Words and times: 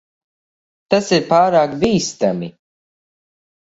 Tas 0.93 1.11
ir 1.19 1.27
pārāk 1.33 1.77
bīstami. 1.85 2.51